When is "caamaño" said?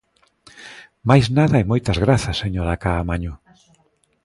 2.83-3.33